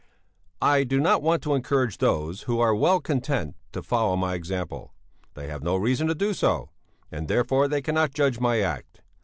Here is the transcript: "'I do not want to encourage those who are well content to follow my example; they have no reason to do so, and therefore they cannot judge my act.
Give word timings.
"'I 0.63 0.85
do 0.85 0.99
not 0.99 1.21
want 1.21 1.43
to 1.43 1.53
encourage 1.53 1.99
those 1.99 2.41
who 2.49 2.59
are 2.59 2.73
well 2.73 2.99
content 2.99 3.55
to 3.71 3.83
follow 3.83 4.15
my 4.15 4.33
example; 4.33 4.95
they 5.35 5.47
have 5.47 5.61
no 5.61 5.75
reason 5.75 6.07
to 6.07 6.15
do 6.15 6.33
so, 6.33 6.71
and 7.11 7.27
therefore 7.27 7.67
they 7.67 7.83
cannot 7.83 8.15
judge 8.15 8.39
my 8.39 8.61
act. 8.61 9.01